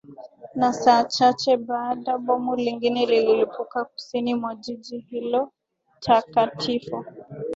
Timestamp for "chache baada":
1.03-2.17